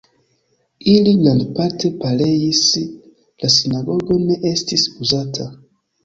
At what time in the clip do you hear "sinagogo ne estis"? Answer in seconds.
3.57-4.87